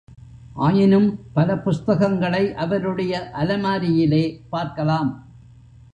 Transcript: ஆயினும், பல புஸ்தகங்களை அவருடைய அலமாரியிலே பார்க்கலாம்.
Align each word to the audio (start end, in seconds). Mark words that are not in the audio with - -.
ஆயினும், 0.53 1.19
பல 1.33 1.57
புஸ்தகங்களை 1.57 2.53
அவருடைய 2.53 3.31
அலமாரியிலே 3.33 4.23
பார்க்கலாம். 4.49 5.11